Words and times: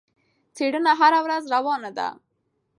څېړنه 0.55 0.91
هره 0.99 1.19
ورځ 1.25 1.43
روانه 1.55 1.89
ده. 1.97 2.07